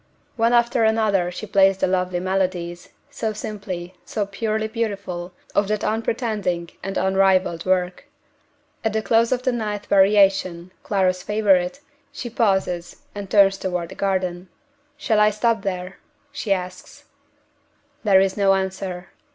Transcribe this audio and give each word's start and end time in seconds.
One 0.35 0.51
after 0.51 0.83
another 0.83 1.29
she 1.29 1.45
plays 1.45 1.77
the 1.77 1.85
lovely 1.85 2.19
melodies, 2.19 2.89
so 3.11 3.33
simply, 3.33 3.93
so 4.03 4.25
purely 4.25 4.67
beautiful, 4.67 5.31
of 5.53 5.67
that 5.67 5.83
unpretending 5.83 6.71
and 6.81 6.97
unrivaled 6.97 7.67
work. 7.67 8.05
At 8.83 8.93
the 8.93 9.03
close 9.03 9.31
of 9.31 9.43
the 9.43 9.51
ninth 9.51 9.85
Variation 9.85 10.71
(Clara's 10.81 11.21
favorite), 11.21 11.81
she 12.11 12.31
pauses, 12.31 13.03
and 13.13 13.29
turns 13.29 13.59
toward 13.59 13.89
the 13.89 13.95
garden. 13.95 14.49
"Shall 14.97 15.19
I 15.19 15.29
stop 15.29 15.61
there?" 15.61 15.99
she 16.31 16.51
asks. 16.51 17.03
There 18.03 18.21
is 18.21 18.35
no 18.35 18.55
answer. 18.55 19.09